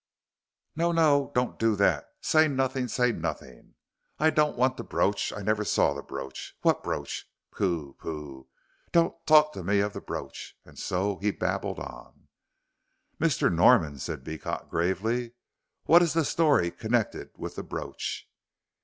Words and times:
"No, 0.75 0.91
no! 0.91 1.31
Don't 1.35 1.59
do 1.59 1.75
that 1.75 2.09
say 2.21 2.47
nothing 2.47 2.87
say 2.87 3.11
nothing. 3.11 3.75
I 4.17 4.31
don't 4.31 4.57
want 4.57 4.77
the 4.77 4.83
brooch. 4.83 5.31
I 5.31 5.43
never 5.43 5.63
saw 5.63 5.93
the 5.93 6.01
brooch 6.01 6.57
what 6.63 6.81
brooch 6.83 7.29
pooh 7.51 7.93
pooh, 7.99 8.47
don't 8.91 9.13
talk 9.27 9.53
to 9.53 9.63
me 9.63 9.79
of 9.79 9.93
the 9.93 10.01
brooch," 10.01 10.57
and 10.65 10.79
so 10.79 11.17
he 11.17 11.29
babbled 11.29 11.77
on. 11.77 12.29
"Mr. 13.19 13.53
Norman," 13.53 13.99
said 13.99 14.23
Beecot, 14.23 14.69
gravely, 14.71 15.33
"what 15.83 16.01
is 16.01 16.13
the 16.13 16.25
story 16.25 16.71
connected 16.71 17.29
with 17.37 17.55
the 17.55 17.61
brooch?" 17.63 18.27